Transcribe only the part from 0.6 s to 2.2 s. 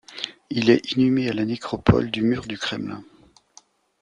est inhumé à la nécropole